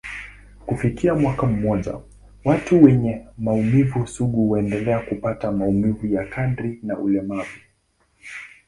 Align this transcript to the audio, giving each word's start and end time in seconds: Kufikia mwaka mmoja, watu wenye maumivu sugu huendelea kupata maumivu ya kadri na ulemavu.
Kufikia 0.65 1.15
mwaka 1.15 1.45
mmoja, 1.47 1.99
watu 2.45 2.83
wenye 2.83 3.25
maumivu 3.37 4.07
sugu 4.07 4.47
huendelea 4.47 4.99
kupata 4.99 5.51
maumivu 5.51 6.07
ya 6.07 6.25
kadri 6.25 6.79
na 6.83 6.97
ulemavu. 6.99 7.59